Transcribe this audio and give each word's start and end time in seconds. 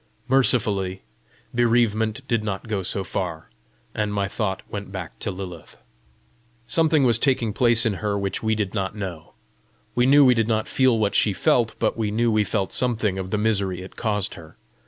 Mercifully, 0.27 1.03
bereavement 1.53 2.27
did 2.27 2.43
not 2.43 2.67
go 2.67 2.81
so 2.81 3.03
far, 3.03 3.51
and 3.93 4.11
my 4.11 4.27
thought 4.27 4.63
went 4.67 4.91
back 4.91 5.19
to 5.19 5.29
Lilith. 5.29 5.77
Something 6.65 7.03
was 7.03 7.19
taking 7.19 7.53
place 7.53 7.85
in 7.85 7.93
her 8.01 8.17
which 8.17 8.41
we 8.41 8.55
did 8.55 8.73
not 8.73 8.95
know. 8.95 9.35
We 9.93 10.07
knew 10.07 10.25
we 10.25 10.33
did 10.33 10.47
not 10.47 10.67
feel 10.67 10.97
what 10.97 11.13
she 11.13 11.33
felt, 11.33 11.75
but 11.77 11.97
we 11.99 12.09
knew 12.09 12.31
we 12.31 12.43
felt 12.43 12.73
something 12.73 13.19
of 13.19 13.29
the 13.29 13.37
misery 13.37 13.83
it 13.83 13.95
caused 13.95 14.33
her. 14.33 14.57